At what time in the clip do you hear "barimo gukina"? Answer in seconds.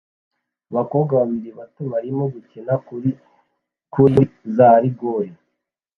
1.93-2.73